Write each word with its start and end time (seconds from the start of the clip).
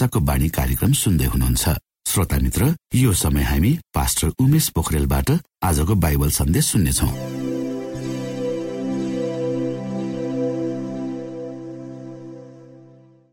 आशाको 0.00 0.20
बाणी 0.24 0.48
कार्यक्रम 0.48 0.92
सुन्दै 0.96 1.28
हुनुहुन्छ। 1.28 1.64
श्रोता 2.08 2.36
मित्र 2.40 2.62
यो 2.96 3.12
समय 3.12 3.44
हामी 3.44 3.72
पास्टर 3.92 4.28
उमेश 4.40 4.68
पोखरेलबाट 4.72 5.28
आजको 5.60 5.94
बाइबल 5.94 6.30
सन्देश 6.32 6.64
सुन्नेछौ। 6.72 7.08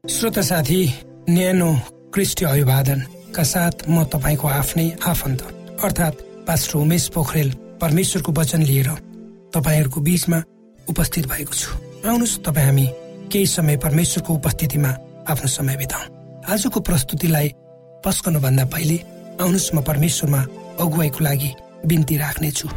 श्रोता 0.03 0.41
साथी 0.43 0.81
न्यानो 1.31 1.69
क्रिस्टी 2.11 2.43
अभिवादनका 2.45 3.43
साथ 3.43 3.87
म 3.87 4.03
तपाईँको 4.11 4.47
आफ्नै 4.51 4.87
आफन्त 5.07 5.39
अर्थात् 5.87 6.23
पास्टर 6.47 6.75
उमेश 6.83 7.07
पोखरेल 7.15 7.49
परमेश्वरको 7.79 8.31
वचन 8.35 8.61
लिएर 8.67 8.89
तपाईँहरूको 9.55 9.99
बीचमा 10.03 10.43
उपस्थित 10.83 11.31
भएको 11.31 11.53
छु। 11.53 11.71
आउनुहोस् 12.03 12.37
तपाईँ 12.43 12.67
हामी 12.67 12.85
केही 13.31 13.47
समय 13.55 13.77
परमेश्वरको 13.79 14.31
उपस्थितिमा 14.35 14.91
आफ्नो 15.31 15.47
समय 15.47 15.77
बिताउँ। 15.79 16.16
आजको 16.47 16.79
प्रस्तुतिलाई 16.79 17.47
पस्कनुभन्दा 18.05 18.65
पहिले 18.71 18.97
आउनुहोस् 19.43 19.73
म 19.75 19.81
परमेश्वरमा 19.83 20.41
अगुवाईको 20.79 21.19
लागि 21.19 21.49
बिन्ती 21.85 22.15
राख्नेछु। 22.17 22.67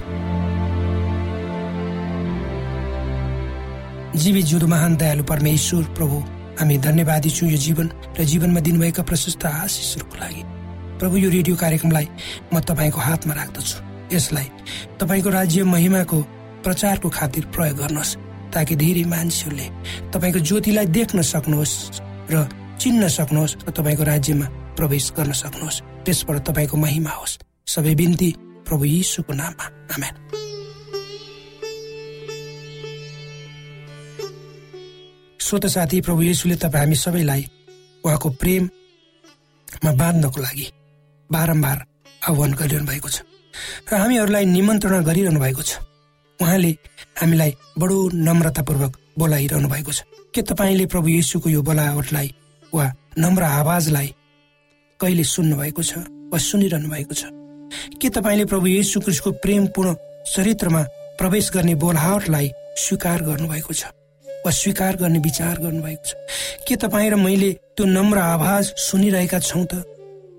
जीवी 4.19 4.42
जुदो 4.42 4.66
महान 4.66 4.97
दयालु 4.98 5.22
परमेश्वर 5.22 5.82
प्रभु 5.94 6.16
हामी 6.58 6.78
धन्यवादी 6.82 7.31
छौँ 7.31 7.50
यो 7.50 7.58
जीवन 7.66 7.86
र 8.19 8.25
जीवनमा 8.26 8.60
दिनुभएका 8.66 9.03
प्रशस्त 9.06 9.47
आशिषहरूको 9.47 10.16
लागि। 10.19 10.42
प्रभु 10.98 11.16
यो 11.16 11.31
रेडियो 11.31 11.56
कार्यक्रमलाई 11.56 12.06
म 12.50 12.60
तपाईँको 12.66 13.00
हातमा 13.00 13.34
राख्दछु। 13.38 13.76
यसलाई 14.10 14.48
तपाईँको 14.98 15.31
राज्य 15.31 15.62
महिमाको 15.70 16.19
प्रचारको 16.66 17.08
खातिर 17.08 17.44
प्रयोग 17.54 17.76
गर्नुहोस् 17.78 18.16
ताकि 18.50 18.75
धेरै 18.82 19.04
मान्छेहरूले 19.14 19.66
तपाईँको 20.10 20.38
ज्योतिलाई 20.42 20.87
देख्न 20.91 21.22
सक्नुहोस् 21.22 21.76
र 22.34 22.37
चिन्न 22.81 23.09
सक्नुहोस् 23.09 23.57
र 23.69 23.71
तपाईँको 23.77 24.05
राज्यमा 24.05 24.47
प्रवेश 24.77 25.13
गर्न 25.17 25.33
सक्नुहोस्। 25.37 25.83
त्यसबाट 26.05 26.37
तपाईँको 26.49 26.77
महिमा 26.77 27.13
होस्। 27.13 27.39
सबै 27.69 27.95
बिन्ती 27.95 28.29
प्रभु 28.67 28.85
यीशुको 28.85 29.33
नाममा। 29.33 29.65
आमेन। 29.95 30.15
श्रोत 35.41 35.67
साथी 35.67 36.01
प्रभु 36.01 36.23
येशुले 36.23 36.57
तपाईँ 36.57 36.85
हामी 36.85 36.97
सबैलाई 36.97 37.43
उहाँको 38.05 38.29
प्रेममा 38.41 39.93
बाँध्नको 39.93 40.41
लागि 40.41 40.67
बारम्बार 41.31 41.79
आह्वान 42.29 42.51
गरिरहनु 42.55 42.87
भएको 42.87 43.09
छ 43.09 43.17
र 43.91 43.95
हामीहरूलाई 44.01 44.45
निमन्त्रणा 44.47 45.01
गरिरहनु 45.05 45.41
भएको 45.41 45.62
छ। 45.62 45.85
उहाँले 46.41 46.71
हामीलाई 47.21 47.51
बडो 47.77 47.97
नम्रतापूर्वक 48.15 48.93
बोलाइरहनु 49.19 49.69
भएको 49.69 49.93
छ। 49.93 50.01
के 50.33 50.41
तपाईँले 50.43 50.87
प्रभु 50.87 51.09
येशुको 51.19 51.49
यो 51.51 51.61
बोलावटलाई 51.62 52.29
वा 52.75 52.84
नम्र 53.19 53.42
आवाजलाई 53.42 54.08
कहिले 55.00 55.25
सुन्नु 55.25 55.56
भएको 55.56 55.82
छ 55.82 55.98
वा 56.32 56.38
सुनिरहनु 56.38 56.88
भएको 56.88 57.14
छ? 57.14 57.25
के 58.00 58.08
तपाईँले 58.08 58.44
प्रभु 58.44 58.66
येशु 58.66 59.00
क्रिस्टको 59.00 59.31
प्रेमपूर्ण 59.42 59.94
चरित्रमा 60.34 60.82
प्रवेश 61.19 61.50
गर्ने 61.54 61.75
बोलावटलाई 61.75 62.50
स्वीकार 62.78 63.22
गर्नुभएको 63.22 63.72
छ? 63.75 63.82
वा 64.44 64.50
स्वीकार 64.50 64.96
गर्ने 64.96 65.19
विचार 65.19 65.58
गर्नुभएको 65.58 66.05
छ? 66.06 66.14
के 66.69 66.76
तपाईँ 66.76 67.11
र 67.11 67.17
मैले 67.17 67.50
त्यो 67.76 67.84
नम्र 67.87 68.19
आवाज 68.19 68.64
सुनिरहेका 68.87 69.38
छौँ 69.38 69.64
त? 69.66 69.82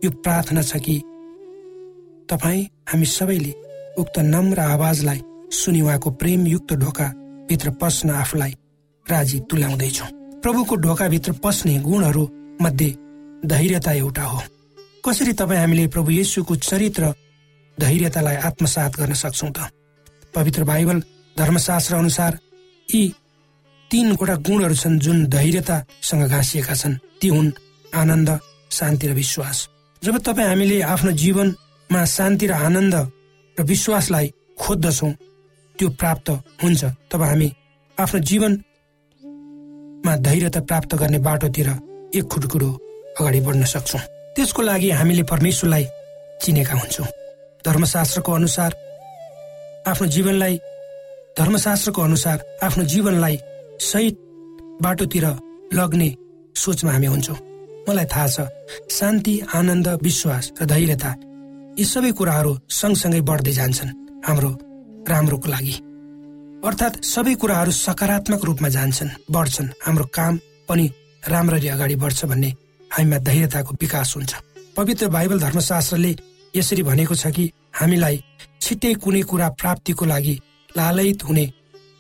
यो 0.03 0.09
प्रार्थना 0.23 0.61
छ 0.61 0.79
कि 0.79 0.97
तपाईँ 2.31 2.67
हामी 2.89 3.05
सबैले 3.05 3.53
उक्त 3.99 4.19
नम्र 4.19 4.59
आवाजलाई 4.59 5.21
सुनि 5.51 5.81
उहाँको 5.81 6.09
प्रेमयुक्त 6.21 6.73
ढोकाभित्र 6.79 7.69
पस्न 7.81 8.09
आफूलाई 8.09 8.53
राजी 9.05 9.39
तुल्याउँदैछौँ। 9.49 10.20
प्रभुको 10.41 10.75
ढोकाभित्र 10.75 11.31
पस्ने 11.43 11.77
गुणहरू 11.79 12.23
मध्ये 12.61 12.89
धैर्यता 13.45 13.91
एउटा 13.93 14.23
हो। 14.23 14.39
कसरी 15.05 15.33
तपाईँ 15.33 15.59
हामीले 15.59 15.85
प्रभु 15.87 16.11
येशुको 16.11 16.55
चरित्र 16.55 17.13
धैर्यतालाई 17.77 18.35
आत्मसात 18.49 18.95
गर्न 18.97 19.13
सक्छौँ 19.13 19.51
त? 19.51 19.69
पवित्र 20.35 20.63
बाइबल 20.63 21.01
धर्मशास्त्र 21.37 21.95
अनुसार 21.95 22.37
यी 22.89 23.01
तीनवटा 23.91 24.35
गुणहरू 24.41 24.75
छन् 24.75 24.99
जुन 24.99 25.25
धैर्यतासँग 25.29 26.23
घाँसिएका 26.25 26.75
छन्। 26.75 26.95
ती 27.21 27.27
हुन् 27.27 27.51
आनन्द 27.93 28.29
शान्ति 28.71 29.07
र 29.07 29.13
विश्वास। 29.13 29.57
जब 30.01 30.17
तपाईँ 30.25 30.47
हामीले 30.47 30.81
आफ्नो 30.81 31.11
जीवनमा 31.21 32.05
शान्ति 32.05 32.47
र 32.47 32.53
आनन्द 32.65 32.95
र 33.57 33.63
विश्वासलाई 33.63 34.33
खोज्दछौँ 34.57 35.11
त्यो 35.75 35.89
प्राप्त 36.01 36.29
हुन्छ। 36.63 36.81
तब 37.11 37.21
हामी 37.21 37.53
आफ्नो 37.97 38.19
जीवनमा 40.01 40.15
धैर्यता 40.17 40.61
प्राप्त 40.61 40.95
गर्ने 40.95 41.19
बाटोतिर 41.19 41.69
एक 42.15 42.25
खुटकुरो 42.25 42.69
अगाडि 43.19 43.39
बढ्न 43.45 43.63
सक्छौँ। 43.65 44.01
त्यसको 44.35 44.61
लागि 44.61 44.89
हामीले 44.89 45.23
परमेश्वरलाई 45.23 45.85
चिनेका 46.41 46.73
हुन्छौँ। 46.73 47.05
धर्मशास्त्रको 47.65 48.31
अनुसार 48.33 48.71
आफ्नो 49.87 50.07
जीवनलाई 50.07 50.55
धर्मशास्त्रको 51.37 52.01
अनुसार 52.01 52.37
आफ्नो 52.63 52.83
जीवनलाई 52.83 53.37
सही 53.79 54.09
बाटोतिर 54.81 55.25
लग्ने 55.73 56.09
सोचमा 56.55 56.91
हामी 56.91 57.05
हुन्छौँ। 57.05 57.37
मलाई 57.85 58.05
थाहा 58.05 58.27
छ 58.27 58.37
शान्ति 58.89 59.39
आनन्द 59.53 59.87
विश्वास 60.01 60.51
र 60.61 60.65
धैर्यता 60.65 61.11
यी 61.77 61.85
सबै 61.85 62.11
कुराहरू 62.17 62.57
सँगसँगै 62.71 63.21
बढ्दै 63.21 63.53
जान्छन् 63.53 63.95
हाम्रो 64.25 64.51
राम्रोको 65.09 65.47
लागि। 65.49 65.75
अर्थात् 66.61 67.01
सबै 67.03 67.33
कुराहरू 67.41 67.71
सकारात्मक 67.73 68.43
रूपमा 68.45 68.69
जान्छन् 68.69 69.09
बढ्छन्। 69.33 69.73
हाम्रो 69.85 70.05
काम 70.13 70.33
पनि 70.69 70.85
राम्ररी 71.23 71.67
अगाडि 71.67 71.95
बढ्छ 71.95 72.25
भन्ने 72.25 72.49
हामीमा 72.91 73.17
धैर्यताको 73.17 73.71
विकास 73.81 74.13
हुन्छ। 74.15 74.31
पवित्र 74.77 75.07
बाइबल 75.09 75.39
धर्मशास्त्रले 75.39 76.11
यसरी 76.53 76.83
भनेको 76.83 77.15
छ 77.17 77.33
कि 77.33 77.45
हामीलाई 77.73 78.15
छिट्टै 78.61 78.93
कुनै 79.01 79.21
कुरा 79.25 79.47
प्राप्तिको 79.57 80.05
लागि 80.05 80.35
लालयित 80.69 81.23
हुने 81.23 81.45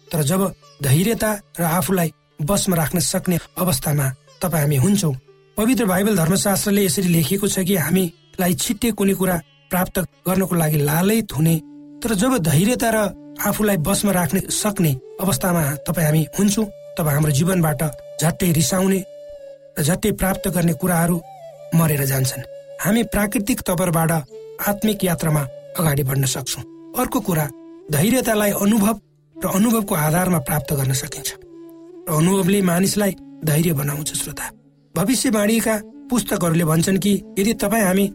तर 0.07 0.21
जब 0.29 0.41
धैर्यता 0.83 1.31
र 1.59 1.63
आफूलाई 1.77 2.09
बसमा 2.45 2.75
राख्न 2.77 2.99
सक्ने 3.01 3.37
अवस्थामा 3.57 4.07
तपाईँ 4.41 4.61
हामी 4.61 4.77
हुन्छौँ 4.77 5.13
पवित्र 5.57 5.85
बाइबल 5.85 6.15
धर्मशास्त्रले 6.17 6.85
यसरी 6.85 7.09
लेखिएको 7.09 7.47
छ 7.47 7.65
कि 7.65 7.75
हामीलाई 7.81 8.53
छिट्टै 8.61 8.91
कुनै 8.93 9.13
कुरा 9.17 9.41
प्राप्त 9.71 9.99
गर्नको 10.27 10.55
लागि 10.55 10.77
लालयत 10.85 11.33
हुने 11.33 11.55
तर 12.01 12.13
जब 12.21 12.37
धैर्यता 12.45 12.89
र 12.93 12.99
आफूलाई 13.47 13.77
बसमा 13.87 14.11
राख्ने 14.11 14.39
सक्ने 14.51 14.91
अवस्थामा 15.21 15.61
तपाईँ 15.87 16.05
हामी 16.05 16.21
हुन्छौँ। 16.37 16.65
तब 16.97 17.07
हाम्रो 17.07 17.31
जीवनबाट 17.31 17.81
झट्टै 18.21 18.51
रिसाउने 18.51 18.99
र 19.79 19.83
झट्टै 19.83 20.11
प्राप्त 20.11 20.47
गर्ने 20.55 20.73
कुराहरू 20.73 21.17
मरेर 21.75 22.03
जान्छन्। 22.05 22.43
हामी 22.83 23.03
प्राकृतिक 23.13 23.61
तवरबाट 23.67 24.11
आत्मिक 24.67 25.03
यात्रामा 25.03 25.41
अगाडि 25.79 26.03
बढ्न 26.03 26.25
सक्छौँ। 26.25 26.63
अर्को 26.99 27.19
कुरा 27.19 27.45
धैर्यतालाई 27.91 28.51
अनुभव 28.61 28.95
र 29.35 29.47
अनुभवको 29.47 29.95
आधारमा 29.95 30.39
प्राप्त 30.47 30.73
गर्न 30.73 30.93
सकिन्छ। 30.93 31.29
र 32.07 32.11
अनुभवले 32.11 32.61
मानिसलाई 32.61 33.11
धैर्य 33.45 33.73
बनाउँछ 33.73 34.09
श्रोता। 34.13 34.45
भविष्यवाणीका 34.95 35.75
पुस्तकहरूले 36.09 36.65
भन्छन् 36.65 36.99
कि 36.99 37.13
यदि 37.39 37.53
तपाईँ 37.53 37.85
हामी 37.85 38.05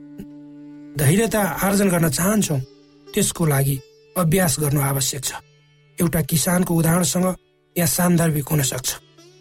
धैर्यता 1.00 1.43
आर्जन 1.67 1.88
गर्न 1.88 2.08
चाहन्छौँ 2.11 2.61
त्यसको 3.06 3.46
लागि 3.46 3.76
अभ्यास 4.16 4.56
गर्नु 4.60 4.80
आवश्यक 4.82 5.24
छ। 5.24 5.32
एउटा 5.98 6.20
किसानको 6.22 6.74
उदाहरणसँग 6.74 7.26
यहाँ 7.76 7.88
सान्दर्भिक 7.88 8.48
हुन 8.48 8.62
सक्छ 8.62 8.88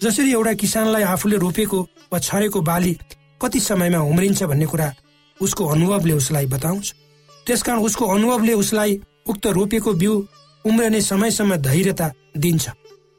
जसरी 0.02 0.32
एउटा 0.34 0.54
किसानलाई 0.54 1.04
आफूले 1.04 1.38
रोपेको 1.38 1.80
वा 2.14 2.20
छरेको 2.20 2.62
बाली 2.62 2.94
कति 3.42 3.60
समयमा 3.60 4.00
उम्रिन्छ 4.04 4.44
भन्ने 4.44 4.66
कुरा 4.66 4.94
उसको 5.40 5.66
अनुभवले 5.66 6.14
उसलाई 6.14 6.46
बताउँछ। 6.46 6.94
त्यसकारण 7.48 7.80
उसको 7.80 8.06
अनुभवले 8.06 8.54
उसलाई 8.54 9.00
उक्त 9.30 9.48
रोपेको 9.48 9.94
बिउ 9.94 10.14
उम्रने 10.66 11.02
समयसम्म 11.02 11.56
धैर्यता 11.58 12.12
दिन्छ। 12.38 12.70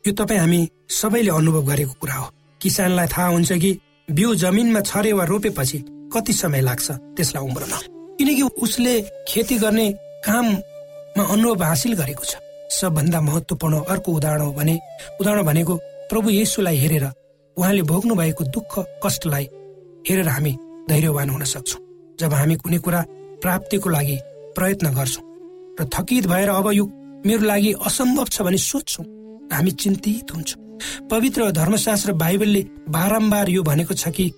यो 0.05 0.13
तपाईँ 0.13 0.41
हामी 0.41 0.61
सबैले 0.91 1.31
अनुभव 1.31 1.63
गरेको 1.67 1.95
कुरा 2.01 2.15
हो। 2.15 2.31
किसानलाई 2.61 3.07
थाहा 3.07 3.27
हुन्छ 3.29 3.53
कि 3.53 3.71
बिउ 4.09 4.35
जमिनमा 4.35 4.81
छरे 4.81 5.13
वा 5.13 5.25
रोपेपछि 5.25 5.79
कति 6.15 6.33
समय 6.33 6.61
लाग्छ 6.61 6.91
त्यसलाई 6.91 7.45
उम्रन। 7.45 7.73
किनकि 8.19 8.43
उसले 8.43 9.01
खेती 9.29 9.59
गर्ने 9.59 9.87
काममा 10.27 10.59
अनुभव 11.25 11.63
हासिल 11.63 11.95
गरेको 11.95 12.25
छ। 12.25 12.37
सबभन्दा 12.71 13.21
महत्वपूर्ण 13.21 13.75
अर्को 13.89 14.13
उदाहरण 14.13 14.41
हो 14.41 14.53
भने 14.53 14.79
उदाहरण 15.21 15.43
भनेको 15.43 15.75
प्रभु 16.11 16.31
येसुलाई 16.31 16.77
हेरेर 16.77 17.05
उहाँले 17.57 17.83
भोग्नु 17.83 18.15
भएको 18.15 18.45
दुःख 18.45 18.73
कष्टलाई 19.05 19.45
हेरेर 20.09 20.29
हामी 20.29 20.53
धैर्यवान 20.89 21.31
हुन 21.31 21.45
सक्छौँ। 21.45 21.81
जब 22.21 22.33
हामी 22.35 22.55
कुनै 22.57 22.79
कुरा 22.79 23.01
प्राप्तिको 23.43 23.89
लागि 23.91 24.19
प्रयत्न 24.57 24.87
गर्छौँ 24.95 25.25
र 25.81 25.85
थकित 25.95 26.27
भएर 26.27 26.49
अब 26.51 26.71
यो 26.73 26.85
मेरो 27.27 27.45
लागि 27.47 27.73
असम्भव 27.87 28.27
छ 28.29 28.43
भने 28.43 28.59
सोध्छौँ 28.61 29.05
हामी 29.53 29.71
चिन्तित 29.73 30.33
हुन्छौँ। 30.33 30.61
पवित्र 31.11 31.51
धर्मशास्त्र 31.53 32.13
बाइबलले 32.13 32.63
बारम्बार 32.89 33.49
यो 33.49 33.63
भनेको 33.63 33.95
छ 33.95 34.09
कि 34.11 34.33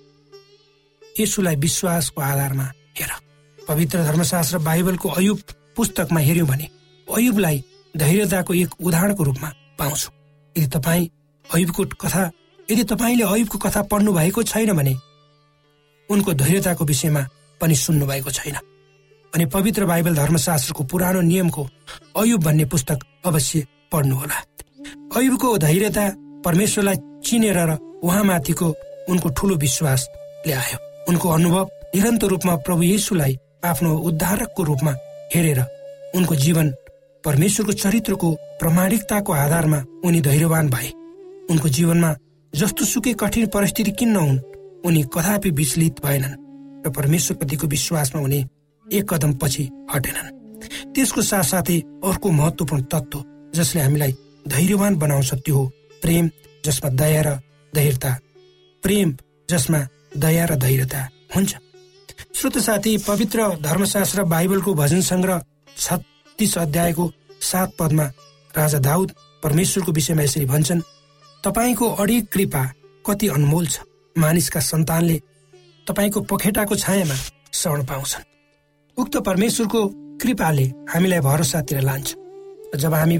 यसुलाई 1.19 1.55
विश्वासको 1.55 2.21
आधारमा 2.21 2.67
हेर। 2.97 3.11
पवित्र 3.59 4.03
धर्मशास्त्र 4.03 4.57
बाइबलको 4.59 5.09
अयुब 5.11 5.39
पुस्तकमा 5.79 6.19
हेऱ्यौँ 6.19 6.47
भने 6.47 6.67
अयुबलाई 7.07 7.63
धैर्यताको 7.97 8.53
एक 8.53 8.69
उदाहरणको 8.83 9.23
रूपमा 9.23 9.49
पाउँछौँ। 9.79 10.11
यदि 10.55 10.67
तपाईँ 10.67 11.07
अयुबको 11.45 11.83
कथा 12.03 12.23
यदि 12.67 12.83
तपाईँले 12.83 13.23
अयुबको 13.23 13.57
कथा 13.57 13.81
पढ्नु 13.87 14.11
भएको 14.13 14.43
छैन 14.43 14.73
भने 14.75 14.93
उनको 16.09 16.33
धैर्यताको 16.33 16.85
विषयमा 16.85 17.23
पनि 17.61 17.75
सुन्नु 17.75 18.05
भएको 18.05 18.31
छैन। 18.31 18.55
अनि 19.33 19.45
पवित्र 19.55 19.85
बाइबल 19.85 20.15
धर्मशास्त्रको 20.15 20.83
पुरानो 20.83 21.21
नियमको 21.21 21.67
अयुब 22.17 22.43
भन्ने 22.43 22.65
पुस्तक 22.65 22.99
अवश्य 23.25 23.65
पढ्नुहोला। 23.91 24.37
अयुबको 25.15 25.57
धैर्यता 25.57 26.05
परमेश्वरलाई 26.45 26.97
चिनेर 27.25 27.59
र 27.69 27.71
उहाँमाथिको 28.03 28.67
उनको 29.09 29.29
ठुलो 29.29 29.55
विश्वासले 29.55 30.53
आयो 30.53 30.77
उनको 31.09 31.29
अनुभव 31.29 31.69
निरन्तर 31.95 32.27
रूपमा 32.27 32.55
प्रभु 32.65 32.83
येसुलाई 32.83 33.37
आफ्नो 33.65 33.97
उद्धारकको 34.07 34.63
रूपमा 34.63 34.93
हेरेर 35.35 35.59
उनको 36.15 36.35
जीवन 36.35 36.69
परमेश्वरको 37.23 37.73
चरित्रको 37.73 38.31
प्रमाणिकताको 38.59 39.33
आधारमा 39.33 39.83
उनी 40.05 40.21
धैर्यवान 40.21 40.69
भए। 40.69 40.89
उनको 41.49 41.69
जीवनमा 41.69 42.15
जस्तो 42.53 42.85
सुकै 42.85 43.13
कठिन 43.13 43.47
परिस्थिति 43.47 43.91
किन 43.91 44.09
नहुन् 44.09 44.39
उनी 44.85 45.03
कदापि 45.13 45.49
विचलित 45.51 45.99
भएनन् 46.05 46.35
र 46.85 46.89
परमेश्वरप्रतिको 46.89 47.67
विश्वासमा 47.67 48.21
उनी 48.21 48.39
एक 48.85 49.13
कदम 49.13 49.33
पछि 49.41 49.63
हटेनन्। 49.93 50.33
त्यसको 50.93 51.21
साथसाथै 51.21 51.77
अर्को 52.03 52.31
महत्वपूर्ण 52.31 52.83
तत्व 52.83 53.23
जसले 53.55 53.81
हामीलाई 53.81 54.11
धैर्यवान 54.47 54.95
बनाउँछ 54.95 55.33
त्यो 55.35 55.55
हो 55.55 55.65
प्रेम 56.01 56.29
जसमा 56.65 56.89
दया 56.89 57.21
र 57.21 57.29
धैर्यता। 57.73 58.11
प्रेम 58.83 59.15
जसमा 59.49 59.79
दया 60.17 60.45
र 60.45 60.55
धैर्यता 60.55 61.07
हुन्छ? 61.35 61.51
श्रोत 62.19 62.57
साथी 62.57 62.97
पवित्र 62.97 63.47
धर्मशास्त्र 63.61 64.23
बाइबलको 64.23 64.73
भजन 64.73 65.01
सङ्ग्रह 65.01 65.41
छत्तिस 65.77 66.57
अध्यायको 66.57 67.11
सात 67.41 67.73
पदमा 67.79 68.03
राजा 68.57 68.79
दाउद 68.79 69.11
परमेश्वरको 69.43 69.91
विषयमा 69.91 70.23
यसरी 70.23 70.45
भन्छन् 70.45 70.81
तपाईँको 71.43 71.89
अडिग 71.95 72.25
कृपा 72.27 72.63
कति 73.05 73.27
अनमोल 73.27 73.67
छ। 73.67 73.79
मानिसका 74.15 74.59
सन्तानले 74.59 75.19
तपाईँको 75.87 76.21
पखेटाको 76.21 76.75
छायामा 76.75 77.15
शरण 77.53 77.85
पाउँछन्। 77.85 78.27
उक्त 78.97 79.17
परमेश्वरको 79.17 79.87
कृपाले 80.21 80.65
हामीलाई 80.91 81.19
भरोसातिर 81.19 81.81
लान्छ। 81.81 82.15
जब 82.75 82.93
हामी 82.93 83.17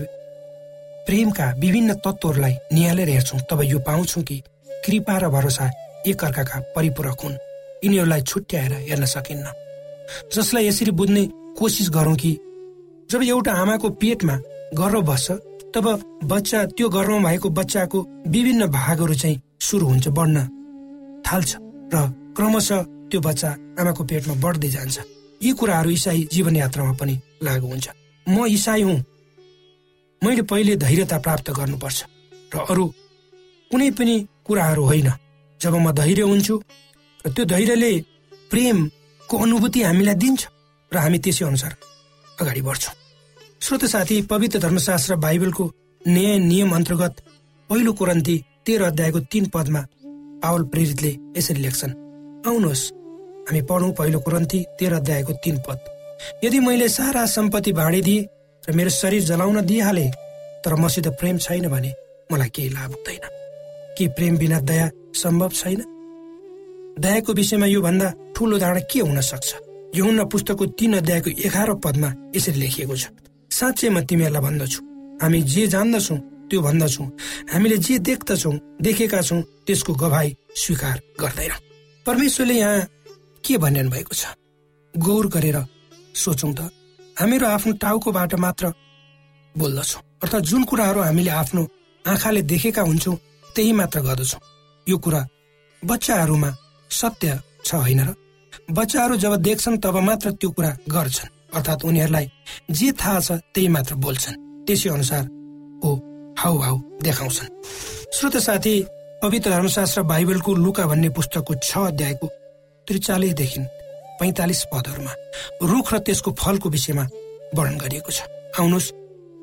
प्रेमका 1.08 1.54
विभिन्न 1.60 1.94
तत्त्वहरूलाई 2.06 2.56
निहालेर 2.74 3.10
हेर्छौँ 3.10 3.40
तब 3.52 3.62
यो 3.64 3.80
पाउँछौँ 3.80 4.24
कि 4.24 4.42
कृपा 4.86 5.18
र 5.18 5.30
भरोसा 5.30 5.72
एकअर्काका 6.08 6.60
परिपूरक 6.76 7.22
हुन्। 7.24 7.38
यिनीहरूलाई 7.84 8.22
छुट्याएर 8.22 8.74
हेर्न 8.90 9.06
सकिन्न। 9.06 9.46
जसलाई 10.34 10.68
यसरी 10.68 10.92
बुझ्ने 10.92 11.24
कोसिस 11.58 11.90
गरौँ 11.90 12.16
कि 12.16 12.32
जब 13.10 13.22
एउटा 13.24 13.52
आमाको 13.54 13.90
पेटमा 14.02 14.36
गर्व 14.74 15.02
बस्छ 15.02 15.32
तब 15.76 15.86
बच्चा 16.24 16.60
त्यो 16.78 16.90
गर्वमा 16.90 17.30
भएको 17.30 17.50
बच्चाको 17.50 18.00
विभिन्न 18.28 18.66
भागहरू 18.68 19.14
चाहिँ 19.14 19.42
सुरु 19.60 19.86
हुन्छ 19.88 20.08
बढ्न 20.18 20.38
थाल्छ 21.26 21.52
र 21.94 21.96
क्रमशः 22.36 22.84
त्यो 23.10 23.20
बच्चा 23.22 23.50
आमाको 23.80 24.04
पेटमा 24.04 24.34
बढ्दै 24.44 24.70
जान्छ। 24.70 24.98
यी 25.42 25.52
कुराहरू 25.54 25.90
इसाई 25.90 26.28
जीवन 26.32 26.56
यात्रामा 26.56 26.94
पनि 26.94 27.16
लागु 27.44 27.68
हुन्छ। 27.68 27.88
म 28.28 28.46
इसाई 28.48 28.82
हुँ। 28.82 28.98
मैले 30.22 30.42
पहिले 30.42 30.76
धैर्यता 30.76 31.18
प्राप्त 31.20 31.50
गर्नुपर्छ 31.52 32.00
र 32.54 32.58
अरू 32.66 32.86
कुनै 33.72 33.90
पनि 33.92 34.16
कुराहरू 34.46 34.84
होइन। 34.84 35.10
जब 35.62 35.74
म 35.76 35.92
धैर्य 35.92 36.22
हुन्छु 36.22 36.56
त्यो 37.26 37.46
धैर्यले 37.46 37.92
प्रेमको 38.52 39.38
अनुभूति 39.38 39.82
हामीलाई 39.82 40.16
दिन्छ 40.16 40.42
र 40.92 40.98
हामी 40.98 41.20
त्यसै 41.20 41.46
अनुसार 41.46 41.74
अगाडि 42.38 42.62
बढ्छौँ। 42.62 42.96
श्रोत 43.62 43.86
साथी 43.86 44.22
पवित्र 44.32 44.60
धर्मशास्त्र 44.60 45.16
बाइबलको 45.16 45.66
न्याय 46.02 46.38
नियम 46.40 46.72
अन्तर्गत 46.76 47.16
पहिलो 47.70 47.94
कोरन्ती 47.94 48.36
तेह्र 48.66 48.84
अध्यायको 48.84 49.20
तीन 49.32 49.46
पदमा 49.54 49.82
पावल 50.42 50.64
प्रेरितले 50.72 51.12
यसरी 51.38 51.62
लेख्छन्। 51.62 51.94
आउनुहोस् 52.48 52.84
हामी 53.48 53.62
पढौँ 53.70 53.92
पहिलो 53.92 54.20
कुरन्ती 54.20 54.60
तेह्र 54.80 54.94
अध्यायको 54.96 55.34
तीन 55.44 55.58
पद। 55.68 55.80
यदि 56.44 56.60
मैले 56.60 56.88
सारा 56.90 57.26
सम्पत्ति 57.28 57.72
बाँडिदिए 57.74 58.28
र 58.64 58.74
मेरो 58.76 58.90
शरीर 58.90 59.24
जलाउन 59.24 59.62
दिइहाले 59.66 60.08
तर 60.64 60.76
मसित 60.76 61.08
प्रेम 61.20 61.38
छैन 61.38 61.68
भने 61.68 61.94
मलाई 62.32 62.50
केही 62.50 62.70
लाभ 62.70 62.92
हुँदैन। 62.92 63.24
के 63.98 64.08
प्रेम 64.08 64.38
बिना 64.38 64.60
दया 64.62 64.90
सम्भव 65.16 65.50
छैन? 65.52 65.84
दयाको 67.00 67.34
विषयमा 67.34 67.66
योभन्दा 67.66 68.08
ठुलो 68.36 68.58
धारणा 68.60 68.82
के 68.92 69.00
हुन 69.00 69.20
सक्छ? 69.22 69.50
यहुन्न 69.96 70.26
पुस्तकको 70.32 70.66
तीन 70.78 70.94
अध्यायको 70.98 71.30
एघार 71.48 71.74
पदमा 71.84 72.10
यसरी 72.36 72.60
लेखिएको 72.60 72.96
छ। 72.96 73.06
साँच्चै 73.52 73.90
म 73.90 74.02
तिमीहरूलाई 74.06 74.42
भन्दछु। 74.42 74.80
हामी 75.22 75.40
जे 75.44 75.68
जान्दछौ 75.74 76.16
त्यो 76.50 76.60
भन्दछौ। 76.62 77.04
हामीले 77.54 77.78
जे 77.78 77.98
देख्दछौ 78.00 78.52
देखेका 78.82 79.22
छौँ 79.22 79.42
त्यसको 79.66 79.94
गवाई 79.94 80.30
स्वीकार 80.56 80.98
गर्दैन। 81.22 81.54
परमेश्वरले 82.06 82.56
यहाँ 82.60 82.88
के 83.44 83.58
भनिरहनु 83.58 83.90
भएको 83.90 84.14
छ? 84.14 84.24
गौर 84.94 85.26
गरेर 85.28 85.58
सोचौँ 86.16 86.54
त। 86.54 86.60
हामीहरू 87.20 87.46
आफ्नो 87.46 87.74
टाउकोबाट 87.84 88.34
मात्र 88.36 88.66
बोल्दछौँ। 89.56 90.02
अर्थात् 90.24 90.48
जुन 90.50 90.64
कुराहरू 90.64 91.00
हामीले 91.02 91.32
आफ्नो 91.32 91.62
आँखाले 92.06 92.42
देखेका 92.44 92.82
हुन्छौँ 92.82 93.16
त्यही 93.56 93.72
मात्र 93.74 94.00
गर्दछौँ। 94.02 94.42
यो 94.88 94.98
कुरा 94.98 95.22
बच्चाहरूमा 95.84 96.50
सत्य 96.92 97.40
छ 97.66 97.76
होइन 97.76 98.02
र? 98.02 98.14
बच्चाहरू 98.72 99.16
जब 99.16 99.36
देख्छन् 99.38 99.78
तब 99.78 99.96
मात्र 99.98 100.32
त्यो 100.32 100.50
कुरा 100.50 100.72
गर्छन्। 100.90 101.30
अर्थात् 101.54 101.86
उनीहरूलाई 101.86 102.28
जे 102.72 102.92
थाहा 102.92 103.20
छ 103.20 103.32
त्यही 103.54 103.68
मात्र 103.68 103.96
बोल्छन्। 103.96 104.66
त्यसै 104.66 104.90
अनुसार 104.90 105.24
हो 105.84 105.92
हाउ 106.38 106.58
हाउ 106.58 106.78
देखाउँछन्। 107.04 107.50
श्रोत 108.14 108.38
साथी 108.38 108.74
पवित्र 109.24 109.50
धर्मशास्त्र 109.50 110.02
बाइबलको 110.04 110.56
लुका 110.56 110.86
भन्ने 110.86 111.10
पुस्तकको 111.10 111.54
छ 111.64 111.78
अध्यायको 111.90 112.28
त्रिचालिसदेखि 112.88 113.62
पैँतालिस 114.20 114.62
पदहरूमा 114.74 115.14
रुख 115.64 115.94
र 115.94 115.98
त्यसको 116.00 116.32
फलको 116.34 116.70
विषयमा 116.70 117.06
वर्णन 117.56 117.78
गरिएको 117.78 118.12
छ। 118.12 118.22
आउनुहोस् 118.60 118.94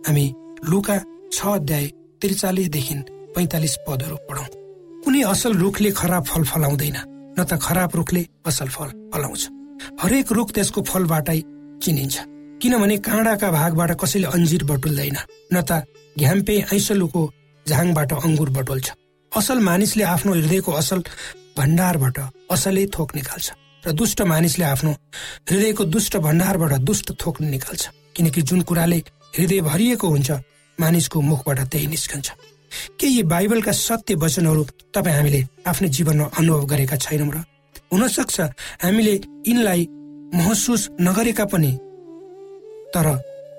हामी 0.06 0.24
लुका 0.70 0.96
छ 1.32 1.38
अध्याय 1.58 1.86
त्रिचालिसदेखि 2.20 2.94
पैँतालिस 3.34 3.74
पदहरू 3.86 4.16
पढौँ। 4.28 4.48
कुनै 5.04 5.20
असल 5.22 5.52
रुखले 5.56 5.90
खराब 5.90 6.24
फल 6.24 6.42
फलाउँदैन। 6.44 7.15
न 7.38 7.44
त 7.44 7.60
खराब 7.60 7.90
रुखले 7.94 8.22
असल 8.48 8.68
फल 8.74 8.90
फलाउँछ। 9.12 9.42
हरेक 10.00 10.32
रुख 10.32 10.48
त्यसको 10.56 10.80
फलबाटै 10.82 11.40
चिनिन्छ। 11.82 12.16
किनभने 12.62 12.96
काँडाका 13.06 13.48
भागबाट 13.50 13.90
कसैले 14.00 14.26
अन्जिर 14.36 14.62
बटुल्दैन 14.64 15.16
न 15.52 15.56
त 15.68 15.84
घ्याम्पे 16.16 16.56
ऐसलुको 16.72 17.22
झाङबाट 17.66 18.12
अङ्गुर 18.24 18.50
बटुल्छ। 18.56 18.88
असल 19.32 19.58
मानिसले 19.68 20.04
आफ्नो 20.14 20.32
हृदयको 20.34 20.72
असल 20.80 21.00
भण्डारबाट 21.56 22.18
असलै 22.54 22.84
थोक 22.94 23.08
निकाल्छ 23.18 23.46
र 23.84 23.92
दुष्ट 23.92 24.18
मानिसले 24.32 24.64
आफ्नो 24.64 24.92
हृदयको 25.48 25.84
दुष्ट 25.94 26.16
भण्डारबाट 26.26 26.72
दुष्ट 26.88 27.08
थोक 27.20 27.36
निकाल्छ। 27.52 27.84
किनकि 28.16 28.40
जुन 28.48 28.60
कुराले 28.68 28.98
हृदय 29.36 29.60
भरिएको 29.60 30.06
हुन्छ 30.08 30.30
मानिसको 30.78 31.20
मुखबाट 31.20 31.58
त्यही 31.72 31.86
निस्कन्छ। 31.86 32.26
के 33.00 33.06
यी 33.06 33.22
बाइबलका 33.32 33.72
सत्य 33.72 34.14
वचनहरू 34.14 34.62
तपाईँ 34.94 35.16
हामीले 35.16 35.40
आफ्नो 35.66 35.88
जीवनमा 35.88 36.30
अनुभव 36.38 36.64
गरेका 36.66 36.96
छैनौँ 36.96 37.30
र? 37.34 37.44
हुनसक्छ 37.92 38.40
हामीले 38.84 39.14
यिनलाई 39.48 39.88
महसुस 40.34 40.88
नगरेका 41.00 41.44
पनि 41.52 41.72
तर 42.94 43.06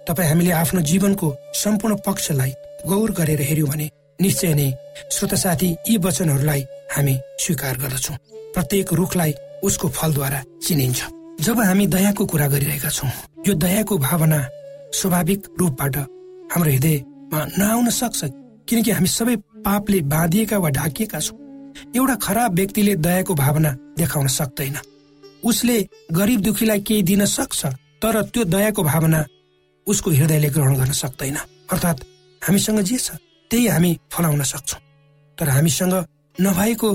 तपाईँ 0.07 0.29
हामीले 0.29 0.51
आफ्नो 0.51 0.81
जीवनको 0.81 1.27
सम्पूर्ण 1.53 1.95
पक्षलाई 2.05 2.51
गौर 2.87 3.11
गरेर 3.11 3.41
हेऱ्यौँ 3.41 3.69
भने 3.69 3.89
निश्चय 4.19 4.53
नै 4.53 4.71
श्रोता 5.11 5.35
साथी 5.35 5.69
यी 5.89 5.97
वचनहरूलाई 5.97 6.61
हामी 6.95 7.15
स्वीकार 7.41 7.77
गर्दछौँ। 7.77 8.15
प्रत्येक 8.53 8.93
रुखलाई 8.93 9.33
उसको 9.63 9.87
फलद्वारा 9.89 10.41
चिनिन्छ। 10.65 10.99
जब 11.45 11.59
हामी 11.61 11.85
दयाको 11.87 12.25
कुरा 12.25 12.47
गरिरहेका 12.47 12.89
छौँ 12.89 13.09
यो 13.47 13.53
दयाको 13.53 13.97
भावना 13.97 14.39
स्वाभाविक 14.93 15.41
रूपबाट 15.59 15.95
हाम्रो 16.51 16.71
हृदयमा 16.71 17.39
नआउन 17.57 17.89
सक्छ। 17.89 18.23
किनकि 18.67 18.91
हामी 18.91 19.07
सबै 19.07 19.35
पापले 19.65 20.01
बाँधिएका 20.13 20.57
वा 20.57 20.69
ढाकिएका 20.69 21.19
छौँ। 21.19 21.37
एउटा 21.95 22.15
खराब 22.15 22.53
व्यक्तिले 22.55 22.95
दयाको 22.97 23.33
भावना 23.35 23.71
देखाउन 23.97 24.27
सक्दैन। 24.27 24.77
उसले 25.43 25.77
गरिब 26.11 26.41
दुखीलाई 26.41 26.79
केही 26.81 27.03
दिन 27.03 27.25
सक्छ 27.27 27.65
तर 28.01 28.21
त्यो 28.33 28.43
दयाको 28.45 28.83
भावना 28.83 29.25
उसको 29.87 30.11
हृदयले 30.11 30.49
ग्रहण 30.49 30.75
गर्न 30.75 30.91
सक्दैन। 30.93 31.37
अर्थात् 31.71 32.03
हामीसँग 32.41 32.79
जे 32.81 32.97
छ 32.97 33.09
त्यही 33.51 33.67
हामी 33.67 33.91
फलाउन 34.11 34.43
सक्छौँ। 34.43 34.81
तर 35.37 35.49
हामीसँग 35.49 35.93
नभएको 36.37 36.89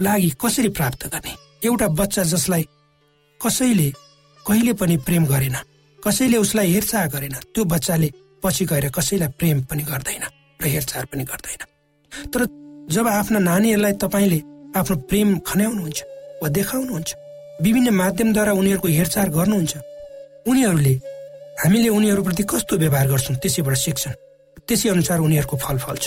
लागि 0.00 0.30
कसरी 0.42 0.68
प्राप्त 0.68 1.06
गर्ने? 1.06 1.32
एउटा 1.64 1.88
बच्चा 1.88 2.22
जसलाई 2.24 2.64
कसैले 3.40 3.88
कहिले 4.46 4.72
पनि 4.72 4.96
प्रेम 5.06 5.24
गरेन 5.26 5.56
कसैले 6.02 6.36
उसलाई 6.36 6.72
हेरचाह 6.72 7.06
गरेन 7.14 7.34
त्यो 7.54 7.64
बच्चाले 7.64 8.10
पछि 8.42 8.64
गएर 8.64 8.88
कसैलाई 8.90 9.28
प्रेम 9.38 9.62
पनि 9.64 9.82
गर्दैन। 9.82 10.24
र 10.64 10.66
हेरचाह 10.66 11.04
पनि 11.12 11.24
गर्दैन। 11.24 11.62
तर 12.32 12.40
जब 12.90 13.06
आफ्ना 13.08 13.38
नानीहरूलाई 13.38 13.92
तपाईँले 14.00 14.40
आफ्नो 14.76 14.96
प्रेम 15.08 15.28
खन्याउनुहुन्छ 15.44 16.00
वा 16.42 16.48
देखाउनुहुन्छ 16.48 17.10
विभिन्न 17.62 17.88
माध्यमद्वारा 17.94 18.52
उनीहरूको 18.52 18.88
हेरचाह 18.88 19.24
गर्नुहुन्छ 19.36 19.74
उनीहरूले 20.48 20.94
हामीले 21.62 21.88
उनीहरूप्रति 21.88 22.42
कस्तो 22.50 22.76
व्यवहार 22.76 23.06
गर्छौँ 23.08 23.36
त्यसैबाट 23.36 23.76
सिक्छन्। 23.76 24.18
त्यसै 24.66 24.88
अनुसार 24.88 25.18
उनीहरूको 25.20 25.56
फल 25.56 25.78
फल्छ 25.78 26.04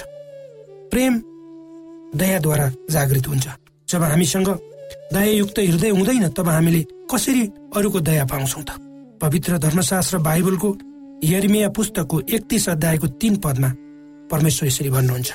प्रेम 0.91 1.13
दयाद्वारा 2.15 2.67
जागृत 2.89 3.27
हुन्छ। 3.27 3.47
जब 3.87 4.03
हामीसँग 4.03 4.49
दयायुक्त 5.13 5.57
हृदय 5.59 5.89
हुँदैन 5.89 6.27
तब 6.35 6.47
हामीले 6.49 6.81
कसरी 7.11 7.43
अरूको 7.75 7.99
दया 7.99 8.25
पाउँछौँ 8.25 8.63
त? 8.63 8.71
पवित्र 9.21 9.57
धर्मशास्त्र 9.57 10.17
बाइबलको 10.19 10.69
यर्मिया 11.23 11.69
पुस्तकको 11.69 12.15
एकतिस 12.27 12.69
अध्यायको 12.69 13.07
तीन 13.21 13.35
पदमा 13.43 13.69
परमेश्वर 14.31 14.67
यसरी 14.67 14.89
भन्नुहुन्छ। 14.89 15.31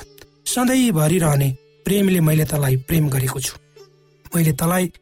सधैँभरि 0.47 1.19
रहने 1.19 1.49
प्रेमले 1.87 2.21
मैले 2.21 2.45
तँलाई 2.45 2.77
प्रेम 2.89 3.09
गरेको 3.09 3.41
छु। 3.41 3.57
मैले 4.37 4.53
तँलाई 4.53 4.93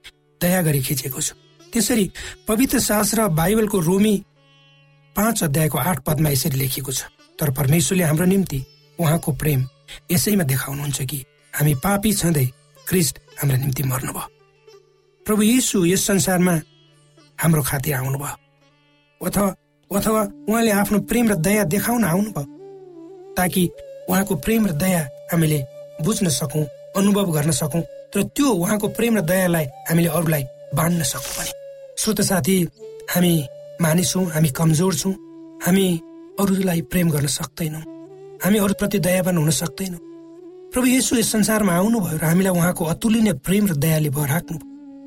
दया 0.40 0.62
गरी 0.62 0.80
खिचेको 0.82 1.20
छु। 1.20 1.34
त्यसरी 1.72 2.10
पवित्र 2.48 2.78
शास्त्र 2.80 3.28
बाइबलको 3.30 3.78
रोमी 3.80 4.14
पाँच 5.16 5.42
अध्यायको 5.44 5.78
आठ 5.78 5.98
पदमा 6.06 6.30
यसरी 6.30 6.58
लेखिएको 6.58 6.92
छ 6.92 7.02
तर 7.38 7.50
परमेश्वरले 7.50 8.04
हाम्रो 8.04 8.26
निम्ति 8.26 8.58
उहाँको 8.98 9.32
प्रेम 9.32 9.66
यसैमा 10.10 10.44
देखाउनुहुन्छ 10.44 11.02
कि 11.02 11.24
हामी 11.54 11.74
पापी 11.74 12.12
छँदै 12.12 12.46
क्रिस्ट 12.88 13.18
हाम्रो 13.38 13.56
निम्ति 13.56 13.82
मर्नुभयो। 13.82 14.28
प्रभु 15.26 15.42
यीशु 15.42 15.84
यस 15.86 16.06
संसारमा 16.06 16.54
हाम्रो 17.38 17.62
खातिर 17.62 17.94
आउनुभयो। 17.94 18.36
अथवा 19.20 19.48
अथवा 19.90 20.22
उहाँले 20.48 20.70
आफ्नो 20.70 20.98
प्रेम 21.00 21.28
र 21.28 21.34
दया 21.34 21.64
देखाउन 21.64 22.04
आउनुभयो। 22.04 22.59
ताकि 23.36 23.68
उहाँको 24.08 24.34
प्रेम 24.44 24.66
र 24.66 24.72
दया 24.82 25.02
हामीले 25.32 25.58
बुझ्न 26.04 26.28
सकौँ 26.30 26.64
अनुभव 26.96 27.32
गर्न 27.32 27.50
सकौँ 27.52 27.82
तर 28.12 28.22
त्यो 28.34 28.48
उहाँको 28.50 28.88
प्रेम 28.98 29.18
र 29.18 29.20
दयालाई 29.22 29.66
हामीले 29.88 30.08
अरूलाई 30.08 30.44
बाँड्न 30.74 31.02
सकौँ 31.02 31.34
भने 31.38 31.52
श्रोत 31.98 32.20
साथी 32.20 32.56
हामी 33.14 33.32
मानिस 33.80 34.16
हौँ 34.16 34.26
हामी 34.30 34.48
कमजोर 34.58 34.94
छौँ 34.94 35.12
हामी 35.64 35.86
अरूलाई 36.40 36.80
प्रेम 36.90 37.10
गर्न 37.10 37.26
सक्दैनौँ। 37.26 37.82
हामी 38.42 38.58
अरूप्रति 38.58 38.98
दयावान 38.98 39.36
हुन 39.36 39.50
सक्दैनौँ। 39.52 40.00
प्रभु 40.72 40.86
येसु 40.86 41.16
यस 41.16 41.32
संसारमा 41.32 41.72
आउनुभयो 41.76 42.18
र 42.18 42.24
हामीलाई 42.24 42.52
उहाँको 42.56 42.84
अतुलनीय 42.84 43.32
प्रेम 43.44 43.66
र 43.66 43.74
दयाले 43.76 44.10
भराख्नु 44.10 44.58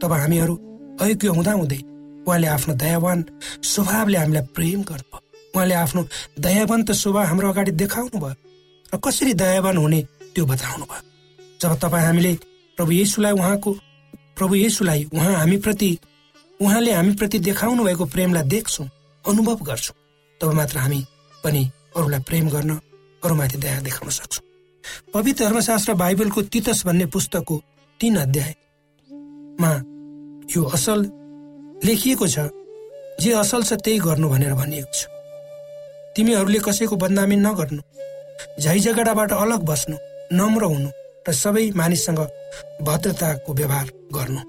तब 0.01 0.12
हामीहरू 0.13 0.56
अयोग्य 1.01 1.27
हुँदाहुँदै 1.27 1.82
उहाँले 2.27 2.48
आफ्नो 2.48 2.74
दयावान 2.75 3.20
स्वभावले 3.63 4.18
हामीलाई 4.18 4.46
प्रेम 4.56 4.80
गर्नुभयो। 4.89 5.33
उहाँले 5.55 5.74
आफ्नो 5.75 6.01
दयावन्त 6.39 6.91
स्वभाव 6.91 7.25
हाम्रो 7.25 7.50
अगाडि 7.50 7.72
देखाउनु 7.72 8.19
भयो 8.19 8.36
र 8.93 8.98
कसरी 9.05 9.33
दयावान 9.33 9.77
हुने 9.77 10.01
त्यो 10.33 10.45
बताउनु 10.45 10.86
भयो। 10.86 11.01
जब 11.62 11.72
तपाईँ 11.79 12.05
हामीले 12.05 12.33
प्रभु 12.77 12.91
येसुलाई 12.91 13.33
उहाँको 13.33 13.72
प्रभु 14.38 14.55
येसुलाई 14.55 15.03
उहाँ 15.13 15.33
हामीप्रति 15.36 15.89
उहाँले 16.60 16.91
हामीप्रति 16.93 17.39
देखाउनु 17.39 17.83
भएको 17.83 18.05
प्रेमलाई 18.05 18.43
देख्छौँ 18.50 18.88
अनुभव 19.25 19.57
गर्छौँ 19.69 19.95
तब 20.41 20.53
मात्र 20.57 20.77
हामी 20.77 21.00
पनि 21.43 21.62
अरूलाई 21.98 22.22
प्रेम 22.27 22.50
गर्न 22.50 22.72
अरूमाथि 23.24 23.57
दया 23.57 23.79
देखाउन 23.81 24.10
सक्छौँ। 24.10 24.43
पवित्र 25.13 25.45
धर्मशास्त्र 25.45 25.93
बाइबलको 25.93 26.41
तितस 26.50 26.86
भन्ने 26.86 27.05
पुस्तकको 27.13 27.62
तीन 28.00 28.15
अध्यायमा 28.25 29.72
यो 30.55 30.63
असल 30.75 31.00
लेखिएको 31.86 32.27
छ 32.27 32.50
जे 33.22 33.31
असल 33.38 33.63
छ 33.63 33.74
त्यही 33.86 34.00
गर्नु 34.01 34.29
भनेर 34.29 34.53
भनिएको 34.57 34.93
छ। 34.93 35.12
तिमीहरूले 36.15 36.60
कसैको 36.60 36.96
बदनामी 37.03 37.36
नगर्नु। 37.36 37.82
झै 38.62 38.79
झगडाबाट 38.79 39.32
अलग 39.34 39.62
बस्नु 39.70 39.98
नम्र 40.38 40.63
हुनु 40.63 40.89
र 41.27 41.32
सबै 41.34 41.65
मानिससँग 41.75 42.20
भद्रताको 42.86 43.53
व्यवहार 43.53 43.88
गर्नु। 44.15 44.41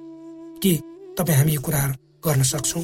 के 0.62 0.72
तपाईँ 1.16 1.38
हामी 1.38 1.52
यो 1.54 1.60
कुराहरू 1.60 1.94
गर्न 2.26 2.42
सक्छौ? 2.42 2.80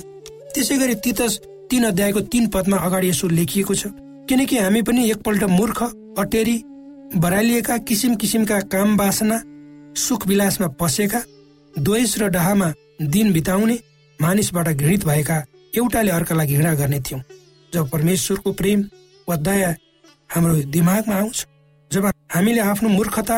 त्यसै 0.54 0.76
गरी 0.78 0.94
तितस 1.04 1.32
तीन 1.70 1.84
अध्यायको 1.84 2.20
तीन 2.32 2.46
पदमा 2.54 2.76
अगाडि 2.76 3.08
यसो 3.08 3.28
लेखिएको 3.28 3.74
छ 3.74 3.86
किनकि 4.28 4.56
हामी 4.58 4.82
पनि 4.82 5.10
एकपल्ट 5.10 5.42
मूर्ख 5.50 5.82
अटेरी 6.18 6.56
बरालिएका 7.16 7.76
किसिम 7.88 8.14
किसिमका 8.14 8.58
काम 8.72 8.96
बासना 8.96 9.36
सुख 9.96 10.26
विलासमा 10.26 10.68
पसेका 10.80 11.20
द्वेष 11.74 12.18
र 12.18 12.28
डहामा 12.34 12.72
दिन 13.14 13.32
बिताउने 13.32 13.76
मानिसबाट 14.18 14.68
घृणित 14.70 15.04
भएका 15.06 15.38
एउटाले 15.76 16.10
अर्कालाई 16.10 16.46
घृणा 16.46 16.74
गर्ने 16.74 17.00
थियौँ। 17.00 17.22
जब 17.74 17.88
परमेश्वरको 17.90 18.52
प्रेम 18.52 18.80
वा 19.28 19.36
दया 19.36 19.74
हाम्रो 20.30 20.54
दिमागमा 20.74 21.14
आउँछ 21.14 21.46
जब 21.90 22.06
हामीले 22.34 22.60
आफ्नो 22.60 22.88
मूर्खता 22.88 23.36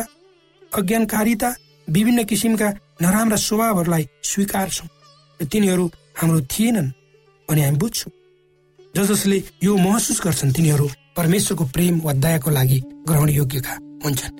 अज्ञानकारिता 0.72 1.54
विभिन्न 1.88 2.24
किसिमका 2.24 2.68
नराम्रा 3.02 3.36
स्वभावहरूलाई 3.36 4.08
स्वीकार्छौँ 4.24 4.88
र 5.40 5.44
तिनीहरू 5.52 5.86
हाम्रो 6.16 6.40
थिएनन् 6.52 6.90
भने 7.48 7.62
हामी 7.64 7.78
बुझ्छौँ। 7.78 8.12
जस 8.94 9.08
जसले 9.10 9.42
यो 9.64 9.76
महसुस 9.76 10.20
गर्छन् 10.24 10.52
तिनीहरू 10.52 10.88
परमेश्वरको 11.16 11.64
प्रेम 11.74 12.00
वा 12.04 12.12
दयाको 12.12 12.50
लागि 12.50 12.78
ग्रहण 13.08 13.28
योग्यका 13.28 13.74
हुन्छन्। 14.04 14.36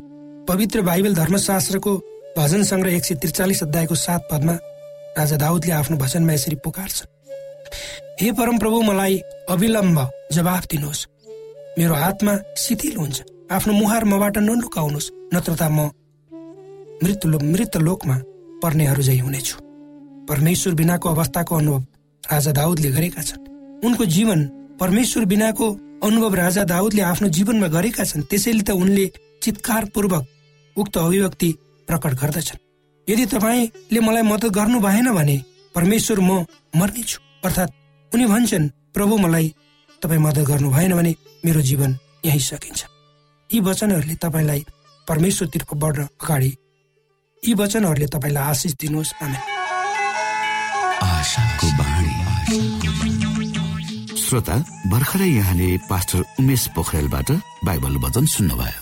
पवित्र 0.49 0.81
बाइबल 0.83 1.15
धर्मशास्त्रको 1.15 1.93
भजन 2.39 2.63
सङ्ग्रह 2.65 2.97
एक 2.97 3.05
सय 3.05 3.15
त्रिचालिस 3.15 3.63
अध्यायको 3.63 3.95
सात 3.95 4.29
पदमा 4.31 4.55
राजा 5.19 5.37
दाउदले 5.37 5.73
आफ्नो 5.73 5.97
भजनमा 5.97 6.33
यसरी 6.33 6.57
पुकार्छन्। 6.65 7.09
हे 8.23 8.31
परम 8.33 8.59
प्रभु 8.59 8.81
मलाई 8.83 9.17
अविलम्ब 9.51 9.99
जवाफ 10.33 10.67
दिनुहोस्। 10.71 11.07
मेरो 11.79 11.95
आत्मा 12.09 12.35
शिथिल 12.57 12.97
हुन्छ। 12.97 13.23
आफ्नो 13.51 13.73
मुहार 13.75 14.05
मबाट 14.05 14.39
नलुकाउनुहोस् 14.39 15.11
नत्र 15.35 15.55
त 15.59 15.63
म 15.67 15.91
मृत्यु 17.03 17.39
मृत 17.43 17.77
लोकमा 17.83 18.17
पर्नेहरू 18.63 19.03
झै 19.03 19.19
हुनेछु। 19.19 19.57
परमेश्वर 20.31 20.75
बिनाको 20.79 21.09
अवस्थाको 21.09 21.57
अनुभव 21.57 21.83
राजा 22.23 22.53
दाउदले 22.61 22.91
गरेका 22.95 23.23
छन्। 23.27 23.43
उनको 23.87 24.05
जीवन 24.07 24.41
परमेश्वर 24.79 25.25
बिनाको 25.27 25.67
अनुभव 26.07 26.35
राजा 26.35 26.63
दाउदले 26.71 27.03
आफ्नो 27.03 27.29
जीवनमा 27.29 27.69
गरेका 27.75 28.05
छन् 28.07 28.29
त्यसैले 28.31 28.63
त 28.63 28.71
उनले 28.71 29.11
चितकार 29.43 29.91
पूर्वक 29.91 30.25
उक्त 30.77 30.95
अभिव्यक्ति 30.97 31.51
प्रकट 31.89 32.13
गर्दछन्। 32.23 32.63
यदि 33.09 33.25
तपाईँले 33.35 34.01
मलाई 34.01 34.23
मद्दत 34.23 34.55
गर्नु 34.55 34.79
भएन 34.79 35.11
भने 35.11 35.37
परमेश्वर 35.75 36.19
म 36.21 36.47
मर्नेछु। 36.79 37.19
अर्थात् 37.43 37.82
उनी 38.15 38.25
भन्छन् 38.27 38.69
प्रभु 38.95 39.17
मलाई 39.19 39.49
तपाईँ 40.03 40.21
मद्दत 40.21 40.45
गर्नु 40.49 40.71
भएन 40.71 40.93
भने 40.97 41.13
मेरो 41.45 41.61
जीवन 41.69 41.91
यही 42.27 42.41
सकिन्छ 42.41 42.81
यी 43.51 43.61
वचनहरूले 43.61 44.15
तपाईँलाई 44.25 44.65
परमेश्वरतिर्फ 45.07 45.75
बढ्न 45.83 46.03
अगाडि 46.21 46.53
यी 47.43 47.55
वचनहरूले 47.55 48.07
तपाईँलाई 48.07 48.45
आशिष 48.53 48.73
दिनुहोस्। 48.81 49.13
श्रोता 54.23 54.57
भर्खरै 54.93 55.29
यहाँले 55.29 55.69
पास्टर 55.91 56.21
उमेश 56.41 56.63
पोखरेलबाट 56.77 57.31
बाइबल 57.65 57.97
वचन 58.05 58.25
सुन्नुभयो। 58.35 58.82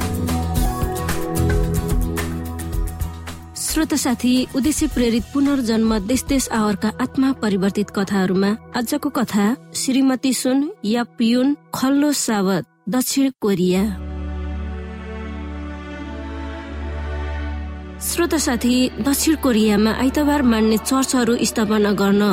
श्रोता 3.71 3.95
साथी 3.95 4.31
उद्देश्य 4.55 4.87
प्रेरित 4.87 5.23
पुनर्जन्म 5.33 5.97
देश 6.07 6.23
देश 6.29 6.47
आवरका 6.51 6.89
आत्मा 7.01 7.31
परिवर्तित 7.41 7.89
कथाहरूमा 7.95 8.49
आजको 8.75 9.09
कथा 9.09 9.45
श्रीमती 9.81 10.33
सुन 10.33 10.67
या 10.85 11.03
पियुन 11.17 11.55
खल्लो 11.75 12.11
सावत 12.11 12.65
दक्षिण 12.89 13.29
कोरिया। 13.41 13.83
श्रोता 18.07 18.37
साथी 18.37 18.75
दक्षिण 19.07 19.35
कोरियामा 19.43 19.91
आइतबार 20.03 20.41
मान्ने 20.51 20.77
चर्चहरू 20.83 21.37
स्थापना 21.45 21.91
गर्न 22.03 22.23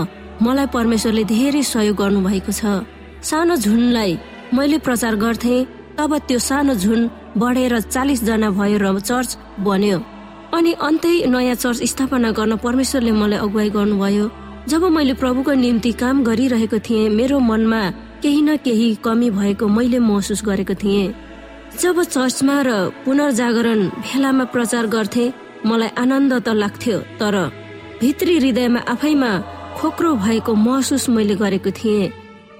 मलाई 0.42 0.66
परमेश्वरले 0.74 1.24
धेरै 1.30 1.62
सहयोग 1.62 1.96
गर्नु 2.02 2.26
भएको 2.26 2.52
छ। 2.52 2.82
सानो 3.22 3.56
झुनलाई 3.56 4.18
मैले 4.54 4.78
प्रचार 4.82 5.22
गर्थे 5.22 5.64
तब 5.98 6.18
त्यो 6.26 6.38
सानो 6.50 6.74
झुन 6.74 7.10
बढेर 7.38 7.80
चालिस 7.94 8.24
जना 8.24 8.50
भयो 8.58 8.78
र 8.82 8.98
चर्च 9.00 9.38
बन्यो। 9.62 10.17
अनि 10.54 10.72
अन्तै 10.80 11.14
नयाँ 11.28 11.54
चर्च 11.54 11.82
स्थापना 11.92 12.30
गर्न 12.32 12.56
परमेश्वरले 12.64 13.12
मलाई 13.12 13.38
अगुवाई 13.38 13.70
गर्नुभयो। 13.70 14.26
जब 14.68 14.82
मैले 14.96 15.14
प्रभुको 15.20 15.52
निम्ति 15.54 15.92
काम 16.00 16.22
गरिरहेको 16.24 16.78
थिएँ 16.86 17.08
मेरो 17.10 17.38
मनमा 17.40 17.82
केही 18.22 18.40
न 18.42 18.56
केही 18.64 18.88
कमी 19.04 19.28
भएको 19.30 19.68
मैले 19.68 19.98
महसुस 19.98 20.42
गरेको 20.44 20.74
थिएँ। 20.82 21.14
जब 21.80 22.02
चर्चमा 22.04 22.56
र 22.66 22.70
पुनर्जागरण 23.04 23.80
भेलामा 24.04 24.44
प्रचार 24.54 24.86
गर्थे 24.94 25.24
मलाई 25.66 25.90
आनन्द 26.02 26.32
त 26.40 26.48
लाग्थ्यो 26.62 26.98
तर 27.20 27.36
भित्री 28.00 28.38
हृदयमा 28.38 28.80
आफैमा 28.88 29.32
खोक्रो 29.76 30.14
भएको 30.24 30.54
महसुस 30.56 31.08
मैले 31.08 31.34
गरेको 31.36 31.70
थिएँ। 31.70 32.12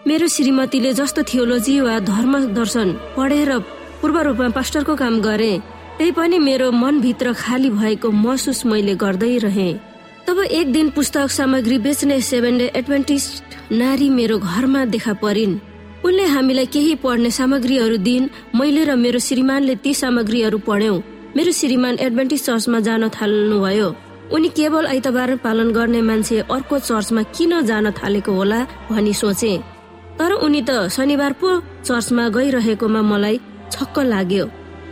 मेरो 0.07 0.27
श्रीमतीले 0.29 0.93
जस्तो 0.93 1.23
थियोलोजी 1.31 1.81
वा 1.81 1.99
धर्म 2.05 2.33
दर्शन 2.55 2.89
पढेर 3.17 3.51
पूर्व 4.01 4.17
रूपमा 4.27 4.49
पास्टरको 4.57 4.95
काम 4.97 5.21
गरे 5.21 5.53
त्यही 5.99 6.11
पनि 6.11 6.39
मेरो 6.39 6.71
मनभित्र 6.73 7.33
खाली 7.35 7.71
भएको 7.71 8.11
महसुस 8.15 8.65
मैले 8.67 8.95
गर्दै 8.95 9.37
रहे। 9.39 9.73
तब 10.27 10.39
एक 10.41 10.73
दिन 10.73 10.91
पुस्तक 10.91 11.31
सामग्री 11.31 11.79
बेच्ने 11.79 12.21
सेभेन 12.23 12.59
डे 12.59 12.67
एडभेन्टिस्ट 12.77 13.73
नारी 13.73 14.09
मेरो 14.09 14.39
घरमा 14.39 14.85
देखा 14.95 15.13
परिन्। 15.23 15.59
उनले 16.07 16.25
हामीलाई 16.25 16.67
केही 16.67 16.95
पढ्ने 17.03 17.31
सामग्रीहरू 17.31 17.97
दिइन् 18.07 18.29
मैले 18.55 18.85
र 18.85 18.95
मेरो 18.97 19.19
श्रीमानले 19.19 19.75
ती 19.83 19.95
सामग्रीहरू 19.95 20.59
पढ्यौं। 20.69 21.01
मेरो 21.37 21.53
श्रीमान 21.53 21.99
एडभेन्टिस्ट 21.99 22.47
चर्चमा 22.47 22.81
जान 22.81 23.09
थाल्नुभयो। 23.09 23.89
उनी 24.33 24.49
केवल 24.55 24.87
आइतबार 24.87 25.35
पालन 25.45 25.73
गर्ने 25.73 26.01
मान्छे 26.03 26.39
अर्को 26.47 26.79
चर्चमा 26.79 27.23
किन 27.35 27.61
जान 27.67 27.91
थालेको 27.99 28.33
होला 28.33 28.61
भनी 28.91 29.13
सोचे। 29.15 29.53
तर 30.19 30.33
उनी 30.47 30.63
त 30.63 30.71
शनिबार 30.95 31.33
पो 31.41 31.49
चर्चमा 31.83 32.29
गइरहेकोमा 32.39 33.03
मलाई 33.03 33.41
छक्क 33.73 33.99
लाग्यो। 34.07 34.47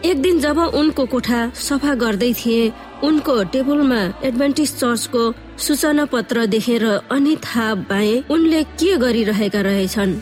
एक 0.06 0.20
दिन 0.22 0.38
जब 0.40 0.58
उनको 0.58 1.04
कोठा 1.06 1.38
सफा 1.58 1.94
गर्दै 2.00 2.32
थिए 2.32 2.72
उनको 3.02 3.32
टेबलमा 3.52 4.00
एडभेन्टिस्ट 4.28 4.76
चर्चको 4.76 5.22
सूचना 5.58 6.04
पत्र 6.12 6.44
देखेर 6.46 6.84
अनि 7.10 7.34
थाहा 7.44 7.74
पाए 7.88 8.12
उनले 8.30 8.62
के 8.78 8.96
गरिरहेका 8.96 9.60
रहेछन्। 9.60 10.12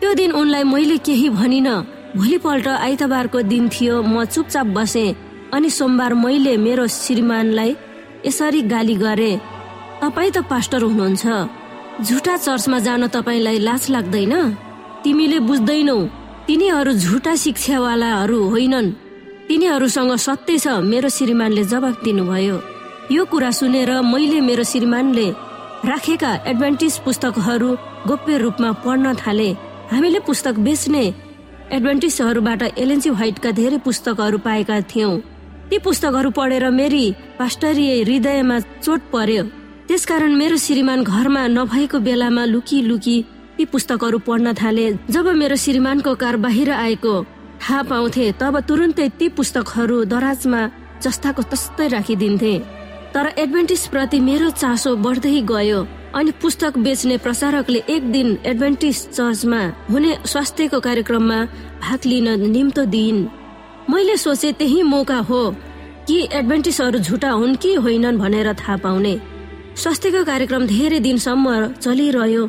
त्यो 0.00 0.12
दिन 0.14 0.32
उनलाई 0.40 0.64
मैले 0.64 0.98
केही 1.06 1.28
भनिन। 1.30 1.68
भोलिपल्ट 2.16 2.68
आइतबारको 2.68 3.42
दिन 3.52 3.68
थियो 3.68 4.02
म 4.02 4.24
चुपचाप 4.24 4.66
बसे 4.76 5.04
अनि 5.54 5.70
सोमबार 5.70 6.14
मैले 6.14 6.56
मेरो 6.56 6.86
श्रीमानलाई 6.86 7.74
यसरी 8.26 8.62
गाली 8.70 8.96
गरे। 9.02 9.32
तपाईँ 10.02 10.30
त 10.30 10.46
पास्टर 10.46 10.82
हुनुहुन्छ। 10.82 11.26
झुटा 12.06 12.36
चर्चमा 12.36 12.78
जान 12.86 13.06
तपाईँलाई 13.18 13.58
लाज 13.66 13.90
लाग्दैन? 13.90 14.34
तिमीले 15.02 15.38
बुझ्दैनौ। 15.50 15.98
तिनीहरू 16.46 16.92
झुटा 16.94 17.34
शिक्षावालाहरू 17.44 18.40
होइनन्। 18.48 18.88
तिनीहरूसँग 19.48 20.14
सत्य 20.18 20.58
छ 20.58 20.68
मेरो 20.84 21.08
श्रीमानले 21.08 21.62
जवाब 21.64 22.00
दिनुभयो। 22.04 22.56
यो 23.10 23.24
कुरा 23.24 23.50
सुनेर 23.50 23.90
मैले 24.04 24.40
मेरो 24.40 24.64
श्रीमानले 24.64 25.28
राखेका 25.88 26.32
एडभान्टेज 26.46 26.98
पुस्तकहरू 27.04 27.70
गोप्य 28.06 28.36
रूपमा 28.38 28.72
पढ्न 28.84 29.14
थाले। 29.16 29.48
हामीले 29.92 30.18
पुस्तक 30.26 30.58
बेच्ने 30.60 31.04
एडभान्टेजहरूबाट 31.72 32.62
एलएनसी 32.76 33.10
व्हाइटका 33.10 33.50
धेरै 33.50 33.78
पुस्तकहरू 33.86 34.38
पाएका 34.38 34.80
थियौँ। 34.92 35.16
ती 35.70 35.78
पुस्तकहरू 35.78 36.30
पढेर 36.30 36.68
मेरी 36.70 37.04
पास्टरीय 37.38 38.02
हृदयमा 38.02 38.58
चोट 38.84 39.00
पर्यो। 39.12 39.44
त्यसकारण 39.88 40.36
मेरो 40.36 40.56
श्रीमान 40.60 41.02
घरमा 41.04 41.46
नभएको 41.48 41.98
बेलामा 42.04 42.44
लुकी 42.44 42.82
लुकी 42.82 43.16
ती 43.56 43.64
पुस्तकहरू 43.64 44.18
पढ्न 44.28 44.52
थाले। 44.60 44.86
जब 45.08 45.32
मेरो 45.40 45.56
श्रीमानको 45.56 46.14
कार 46.14 46.36
बाहिर 46.36 46.70
आएको 46.70 47.14
थाहा 47.60 47.82
पाउँथे 47.82 48.32
तब 48.40 48.54
तुरुन्तै 48.68 49.08
ती 49.18 49.28
पुस्तकहरू 49.36 49.96
दराजमा 50.04 50.60
जस्ताको 51.02 51.42
तस्तै 51.50 51.86
राखिदिन्थे। 51.88 52.54
तर 53.14 53.26
एडभेन्टिस 53.38 53.86
प्रति 53.88 54.18
मेरो 54.20 54.50
चासो 54.52 54.90
बढ्दै 55.04 55.40
गयो 55.50 55.80
अनि 56.14 56.30
पुस्तक 56.42 56.78
बेच्ने 56.78 57.16
प्रचारकले 57.24 57.80
एक 57.88 58.10
दिन 58.12 58.28
एडभेन्टिस 58.46 58.98
चर्चमा 59.10 59.62
हुने 59.90 60.12
स्वास्थ्यको 60.26 60.80
कार्यक्रममा 60.80 61.38
भाग 61.82 62.00
लिन 62.06 62.28
निम्तो 62.50 62.84
दिइन्। 62.94 63.26
मैले 63.90 64.16
सोचे 64.16 64.52
त्यही 64.52 64.82
मौका 64.82 65.18
हो 65.28 65.42
कि 66.08 66.16
एडभेन्टिसहरू 66.32 66.98
झुटा 66.98 67.30
हुन् 67.30 67.56
कि 67.62 67.74
होइनन् 67.76 68.18
भनेर 68.18 68.52
थाहा 68.54 68.76
पाउने। 68.84 69.14
स्वास्थ्यको 69.76 70.24
कार्यक्रम 70.24 70.66
धेरै 70.66 71.00
दिनसम्म 71.00 71.46
चलिरह्यो 71.74 72.42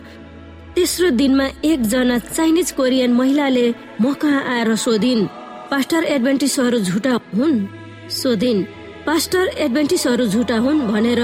तेस्रो 0.79 1.09
दिनमा 1.11 1.45
एकजना 1.67 2.17
चाइनिज 2.17 2.71
कोरियन 2.71 3.11
महिलाले 3.13 3.63
म 4.01 4.13
कहाँ 4.15 4.43
आएर 4.47 4.75
सोधिन् 4.79 5.25
पास्टर 5.71 6.03
एडभेन्टिसहरू 6.15 6.79
झुटा 6.79 7.13
हुन्? 7.35 7.67
सोधिन् 8.07 8.63
पास्टर 9.05 9.47
एडभेन्टिसहरू 9.59 10.25
झुटा 10.25 10.57
हुन्? 10.57 10.79
भनेर 10.87 11.21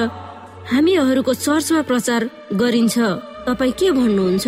हामीहरूको 0.71 1.33
चर्चमा 1.33 1.81
प्रचार 1.87 2.29
गरिन्छ। 2.51 2.97
तपाईँ 3.47 3.71
के 3.79 3.91
भन्नुहुन्छ? 3.91 4.47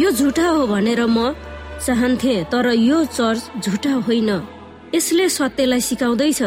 यो 0.00 0.10
झुटा 0.10 0.46
हो 0.46 0.66
भनेर 0.66 1.00
म 1.08 1.32
चाहन्थे 1.80 2.34
तर 2.52 2.66
यो 2.68 3.04
चर्च 3.16 3.64
झुटा 3.64 3.92
होइन। 4.04 4.30
यसले 4.94 5.28
सत्यलाई 5.28 5.80
सिकाउँदैछ। 5.80 6.42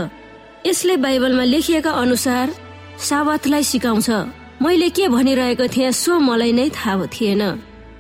यसले 0.66 0.98
बाइबलमा 1.02 1.44
लेखिएका 1.44 1.92
अनुसार 1.92 2.54
सावतलाई 3.02 3.64
सिकाउँछ। 3.64 4.10
मैले 4.62 4.90
के 4.90 5.08
भनिरहेको 5.08 5.66
थिएँ 5.68 5.92
सो 5.92 6.20
मलाई 6.20 6.52
नै 6.52 6.70
थाहा 6.70 7.06
थिएन। 7.10 7.44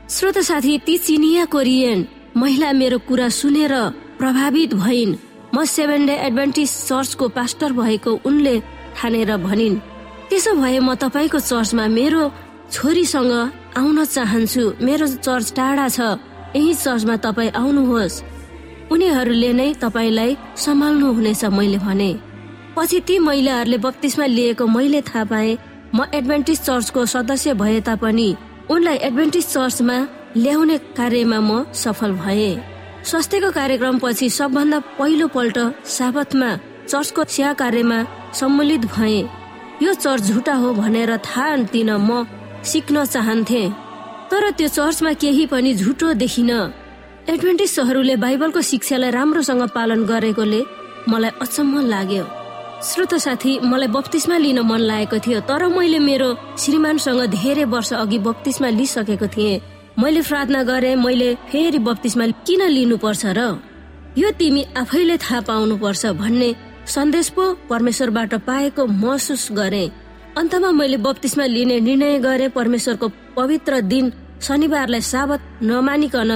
श्रोत 0.07 0.37
साथी 0.39 0.77
ती 0.87 0.97
चिनिया 0.97 1.45
कोरियन। 1.51 2.05
महिला 2.37 2.71
मेरो 2.73 2.97
कुरा 3.07 3.27
सुनेर 3.29 3.73
प्रभावित 4.19 4.73
भइन्। 4.73 5.15
म 5.51 5.63
सेभेन 5.67 6.05
डे 6.07 6.15
एडभान्टिज 6.27 6.71
चर्चको 6.87 7.27
पास्टर 7.35 7.73
भएको 7.75 8.11
उनले 8.23 8.55
ठानेर 8.95 9.35
भनिन्। 9.37 9.75
त्यसो 10.29 10.53
भए 10.55 10.79
म 10.79 10.95
तपाईँको 10.95 11.39
चर्चमा 11.39 11.87
मेरो 11.91 12.23
छोरीसँग 12.71 13.33
आउन 13.75 14.05
चाहन्छु। 14.05 14.63
मेरो 14.79 15.07
चर्च 15.19 15.53
टाढा 15.59 15.87
छ। 15.89 15.99
यही 16.55 16.73
चर्चमा 16.73 17.15
तपाईँ 17.27 17.51
आउनुहोस्। 17.51 18.23
उनीहरूले 18.91 19.51
नै 19.59 19.69
तपाईँलाई 19.83 20.37
सम्हाल्नु 20.55 21.07
हुनेछ 21.13 21.45
मैले 21.51 21.77
भने। 21.83 22.11
पछि 22.79 22.99
ती 23.03 23.19
महिलाहरूले 23.19 23.77
बत्तिसमा 23.83 24.25
लिएको 24.25 24.67
मैले 24.71 25.01
थाहा 25.03 25.23
पाएँ। 25.27 25.57
म 25.91 26.07
एडभेन्टिज 26.15 26.59
चर्चको 26.63 27.05
सदस्य 27.05 27.53
भए 27.59 27.79
तापनि 27.83 28.29
उनलाई 28.71 28.95
एडभेन्टिज 29.07 29.45
चर्चमा 29.47 29.97
ल्याउने 30.37 30.77
कार्यमा 30.97 31.39
म 31.39 31.51
सफल 31.73 32.11
भए। 32.23 32.49
स्वास्थ्यको 33.09 33.49
कार्यक्रम 33.51 33.99
पछि 34.03 34.29
सबभन्दा 34.29 34.79
पहिलो 34.99 35.27
पल्ट 35.35 35.57
साबतमा 35.87 36.49
चर्चको 36.91 37.23
सेवा 37.35 37.53
कार्यमा 37.61 37.99
सम्मिलित 38.39 38.85
भए। 38.95 39.19
यो 39.83 39.93
चर्च 40.03 40.23
झुटा 40.23 40.55
हो 40.61 40.73
भनेर 40.73 41.11
थाहा 41.27 41.55
दिन 41.73 41.89
म 41.99 42.25
सिक्न 42.71 43.05
चाहन्थे। 43.05 43.63
तर 44.31 44.43
त्यो 44.57 44.67
चर्चमा 44.67 45.11
केही 45.21 45.45
पनि 45.47 45.73
झुटो 45.73 46.13
देखिन। 46.23 46.51
एडभेन्टिस्टहरूले 47.31 48.15
बाइबलको 48.23 48.61
शिक्षालाई 48.61 49.11
राम्रोसँग 49.11 49.63
पालन 49.75 50.03
गरेकोले 50.11 50.61
मलाई 51.07 51.31
अचम्म 51.41 51.87
लाग्यो। 51.87 52.25
श्रोत 52.77 53.13
साथी 53.15 53.51
मलाई 53.59 53.87
बत्तिसमा 53.89 54.37
लिन 54.37 54.59
मन 54.61 54.79
लागेको 54.79 55.17
थियो 55.25 55.39
तर 55.49 55.65
मैले 55.67 55.99
मेरो 55.99 56.29
श्रीमानसँग 56.61 57.21
धेरै 57.33 57.63
वर्ष 57.73 57.93
अघि 57.93 58.19
बत्तिसमा 58.21 58.69
लिइसकेको 58.69 59.27
थिएँ। 59.27 59.61
मैले 59.97 60.21
प्रार्थना 60.21 60.61
गरे 60.63 60.93
मैले 60.95 61.33
फेरि 61.49 61.79
बत्तिसमा 61.81 62.27
किन 62.45 62.61
लिनुपर्छ 62.69 63.25
र? 63.33 63.57
यो 64.17 64.29
तिमी 64.37 64.61
आफैले 64.77 65.17
थाहा 65.17 65.39
पाउनु 65.49 65.77
पर्छ 65.77 66.05
भन्ने 66.21 66.49
सन्देश 66.85 67.29
पो 67.33 67.43
परमेश्वरबाट 67.65 68.33
पाएको 68.45 68.85
महसुस 68.85 69.47
गरे। 69.51 69.83
अन्तमा 70.37 70.71
मैले 70.71 70.97
बत्तिसमा 71.01 71.45
लिने 71.45 71.79
निर्णय 71.81 72.19
गरे 72.19 72.47
परमेश्वरको 72.53 73.07
पवित्र 73.35 73.81
दिन 73.89 74.13
शनिबारलाई 74.37 75.01
साबत 75.01 75.41
नमानिकन 75.63 76.31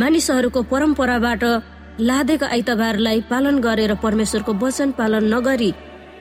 मानिसहरूको 0.00 0.62
परम्पराबाट 0.72 1.44
लादेको 2.00 2.46
आइतबारलाई 2.46 3.20
पालन 3.30 3.58
गरेर 3.60 3.94
परमेश्वरको 4.02 4.52
वचन 4.54 4.90
पालन 4.92 5.24
नगरी 5.34 5.70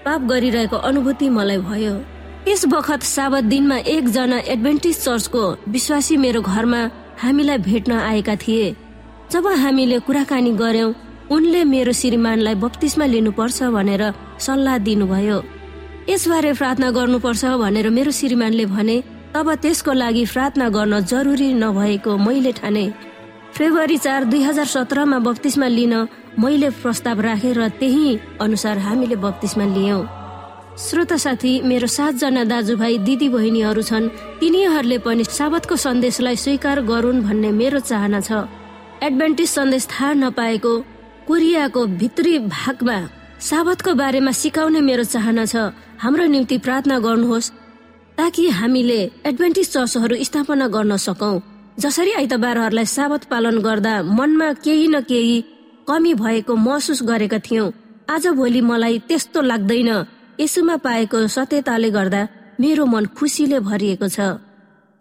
पाप 0.06 0.22
गरिरहेको 0.30 0.78
अनुभूति 0.78 1.30
मलाई 1.30 1.58
भयो। 1.60 1.94
यस 2.48 2.66
बखत 2.66 3.04
साबत 3.04 3.44
दिनमा 3.44 3.78
एकजना 3.90 4.38
एडभेन्टिज 4.54 4.98
चर्चको 5.00 5.44
विश्वासी 5.68 6.18
मेरो 6.18 6.42
घरमा 6.44 6.82
हामीलाई 7.22 7.58
भेट्न 7.58 7.92
आएका 7.92 8.36
थिए। 8.36 8.76
जब 9.32 9.48
हामीले 9.64 10.00
कुराकानी 10.00 10.52
गर्यौं 10.54 10.94
उनले 11.32 11.64
मेरो 11.64 11.92
श्रीमानलाई 11.92 12.56
बत्तिसमा 12.56 13.06
लिनुपर्छ 13.06 13.64
भनेर 13.74 14.04
सल्लाह 14.40 14.78
दिनुभयो। 14.78 15.38
यसबारे 16.10 16.54
प्रार्थना 16.54 16.90
गर्नुपर्छ 16.92 17.46
भनेर 17.64 17.90
मेरो 17.90 18.12
श्रीमानले 18.12 18.66
भने 18.66 18.98
तब 19.34 19.54
त्यसको 19.56 19.92
लागि 19.94 20.26
प्रार्थना 20.34 20.70
गर्न 20.70 21.00
जरुरी 21.02 21.54
नभएको 21.54 22.18
मैले 22.18 22.52
ठाने। 22.52 22.86
फेब्रुअरी 23.54 23.98
चार 23.98 24.24
दुई 24.26 24.42
हजार 24.44 24.66
सत्रमा 24.66 25.18
बत्तिसमा 25.20 25.68
लिन 25.68 25.94
मैले 26.42 26.70
प्रस्ताव 26.82 27.20
राखेर 27.22 27.58
रा 27.58 27.68
त्यही 27.80 28.18
अनुसार 28.42 28.78
हामीले 28.78 29.16
बत्तिसमा 29.16 29.66
लियौं। 29.74 30.02
श्रोत 30.84 31.14
साथी 31.22 31.52
मेरो 31.62 31.88
सातजना 31.88 32.44
दाजुभाइ 32.50 32.98
दिदी 33.06 33.28
बहिनीहरू 33.30 33.82
छन्। 33.82 34.10
तिनीहरूले 34.42 34.98
पनि 35.06 35.24
साबतको 35.30 35.76
सन्देशलाई 35.86 36.36
स्वीकार 36.36 36.82
गरून् 36.82 37.22
भन्ने 37.22 37.52
मेरो 37.54 37.80
चाहना 37.86 38.20
छ। 38.26 38.50
एडभेन्टिज 39.06 39.50
सन्देश 39.50 39.88
थाहा 39.92 40.14
नपाएको 40.24 40.74
कोरियाको 41.30 41.86
भित्री 42.02 42.34
भागमा 42.50 42.98
साबतको 43.38 43.94
बारेमा 43.94 44.32
सिकाउने 44.34 44.82
मेरो 44.82 45.06
चाहना 45.14 45.46
छ। 45.46 45.56
हाम्रो 46.02 46.26
निम्ति 46.26 46.58
प्रार्थना 46.58 47.00
गर्नुहोस् 47.06 47.54
ताकि 48.18 48.50
हामीले 48.50 49.02
एडभेन्टिज 49.30 49.68
चर्चहरू 49.72 50.24
स्थापना 50.26 50.68
गर्न 50.74 50.98
सकौं। 50.98 51.53
जसरी 51.80 52.12
आइतबारहरूलाई 52.12 52.86
साबत 52.86 53.24
पालन 53.24 53.58
गर्दा 53.60 54.04
मनमा 54.04 54.54
केही 54.54 54.88
न 54.88 55.02
केही 55.02 55.42
कमी 55.88 56.14
भएको 56.14 56.56
महसुस 56.56 57.04
गरेका 57.04 57.40
थियौं। 57.40 57.72
आज 58.10 58.28
भोलि 58.28 58.62
मलाई 58.62 59.00
त्यस्तो 59.00 59.42
लाग्दैन। 59.42 60.06
यसुमा 60.40 60.76
पाएको 60.78 61.28
सत्यताले 61.28 61.90
गर्दा 61.92 62.28
मेरो 62.60 62.86
मन 62.86 63.06
खुसीले 63.06 63.60
भरिएको 63.60 64.08
छ। 64.08 64.20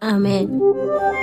आमेन। 0.03 1.22